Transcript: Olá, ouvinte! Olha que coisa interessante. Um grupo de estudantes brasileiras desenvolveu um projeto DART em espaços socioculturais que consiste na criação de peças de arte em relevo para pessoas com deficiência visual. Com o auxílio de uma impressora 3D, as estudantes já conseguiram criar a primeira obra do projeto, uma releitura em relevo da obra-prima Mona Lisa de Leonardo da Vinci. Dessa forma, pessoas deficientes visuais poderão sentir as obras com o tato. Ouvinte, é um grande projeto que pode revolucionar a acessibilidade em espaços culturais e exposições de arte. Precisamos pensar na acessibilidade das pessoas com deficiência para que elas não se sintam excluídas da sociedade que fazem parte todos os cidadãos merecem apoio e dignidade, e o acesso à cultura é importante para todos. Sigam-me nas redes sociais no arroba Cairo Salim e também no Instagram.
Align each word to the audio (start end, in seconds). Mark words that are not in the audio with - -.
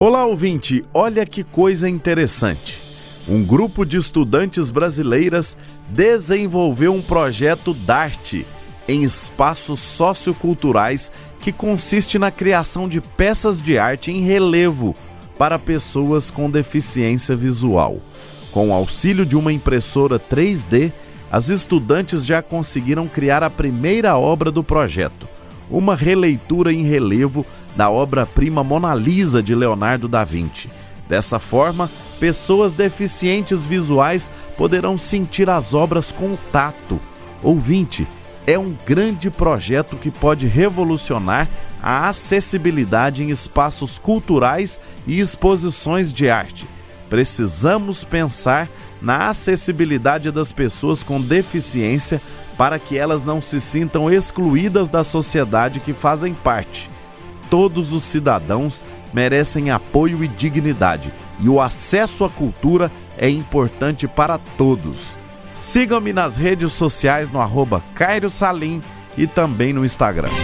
Olá, 0.00 0.24
ouvinte! 0.24 0.84
Olha 0.94 1.26
que 1.26 1.42
coisa 1.42 1.88
interessante. 1.88 2.80
Um 3.28 3.44
grupo 3.44 3.84
de 3.84 3.96
estudantes 3.96 4.70
brasileiras 4.70 5.56
desenvolveu 5.88 6.94
um 6.94 7.02
projeto 7.02 7.74
DART 7.74 8.44
em 8.86 9.02
espaços 9.02 9.80
socioculturais 9.80 11.10
que 11.40 11.50
consiste 11.50 12.16
na 12.16 12.30
criação 12.30 12.88
de 12.88 13.00
peças 13.00 13.60
de 13.60 13.76
arte 13.76 14.12
em 14.12 14.22
relevo 14.22 14.94
para 15.36 15.58
pessoas 15.58 16.30
com 16.30 16.48
deficiência 16.48 17.34
visual. 17.34 18.00
Com 18.52 18.68
o 18.68 18.72
auxílio 18.72 19.26
de 19.26 19.34
uma 19.34 19.52
impressora 19.52 20.16
3D, 20.16 20.92
as 21.28 21.48
estudantes 21.48 22.24
já 22.24 22.40
conseguiram 22.40 23.08
criar 23.08 23.42
a 23.42 23.50
primeira 23.50 24.16
obra 24.16 24.52
do 24.52 24.62
projeto, 24.62 25.26
uma 25.68 25.96
releitura 25.96 26.72
em 26.72 26.84
relevo 26.84 27.44
da 27.76 27.90
obra-prima 27.90 28.64
Mona 28.64 28.94
Lisa 28.94 29.42
de 29.42 29.54
Leonardo 29.54 30.08
da 30.08 30.24
Vinci. 30.24 30.68
Dessa 31.08 31.38
forma, 31.38 31.90
pessoas 32.20 32.74
deficientes 32.74 33.66
visuais 33.66 34.30
poderão 34.56 34.98
sentir 34.98 35.48
as 35.48 35.72
obras 35.72 36.12
com 36.12 36.32
o 36.32 36.38
tato. 36.52 37.00
Ouvinte, 37.42 38.06
é 38.46 38.58
um 38.58 38.74
grande 38.86 39.30
projeto 39.30 39.96
que 39.96 40.10
pode 40.10 40.46
revolucionar 40.46 41.48
a 41.82 42.08
acessibilidade 42.08 43.22
em 43.22 43.30
espaços 43.30 43.98
culturais 43.98 44.80
e 45.06 45.18
exposições 45.18 46.12
de 46.12 46.28
arte. 46.28 46.66
Precisamos 47.08 48.04
pensar 48.04 48.68
na 49.00 49.28
acessibilidade 49.28 50.30
das 50.30 50.52
pessoas 50.52 51.02
com 51.02 51.20
deficiência 51.20 52.20
para 52.58 52.78
que 52.78 52.98
elas 52.98 53.24
não 53.24 53.40
se 53.40 53.60
sintam 53.60 54.10
excluídas 54.10 54.88
da 54.88 55.04
sociedade 55.04 55.80
que 55.80 55.92
fazem 55.92 56.34
parte 56.34 56.90
todos 57.50 57.92
os 57.92 58.02
cidadãos 58.02 58.82
merecem 59.12 59.70
apoio 59.70 60.22
e 60.22 60.28
dignidade, 60.28 61.12
e 61.40 61.48
o 61.48 61.60
acesso 61.60 62.24
à 62.24 62.30
cultura 62.30 62.90
é 63.16 63.28
importante 63.28 64.06
para 64.06 64.38
todos. 64.56 65.16
Sigam-me 65.54 66.12
nas 66.12 66.36
redes 66.36 66.72
sociais 66.72 67.30
no 67.30 67.40
arroba 67.40 67.82
Cairo 67.94 68.30
Salim 68.30 68.80
e 69.16 69.26
também 69.26 69.72
no 69.72 69.84
Instagram. 69.84 70.30